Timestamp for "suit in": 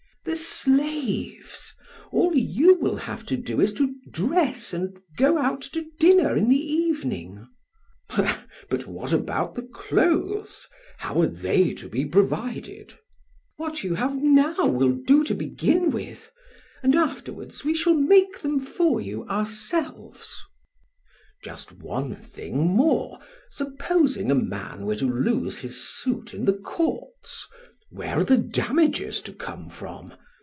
25.83-26.45